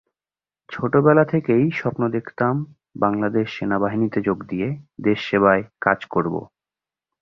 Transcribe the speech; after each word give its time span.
ছোটবেলা 0.69 1.23
থেকেই 1.23 1.65
স্বপ্ন 1.71 2.01
দেখতাম 2.09 2.55
বাংলাদেশ 2.95 3.47
সেনাবাহিনীতে 3.57 4.19
যোগ 4.21 4.37
দিয়ে 4.43 4.67
দেশের 4.99 5.25
সেবায় 5.27 5.63
কাজ 5.81 5.99
করব। 6.05 6.35